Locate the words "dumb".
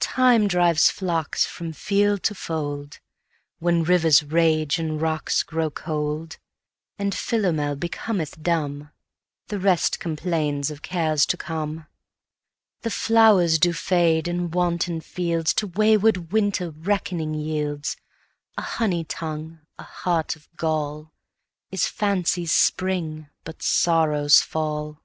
8.42-8.90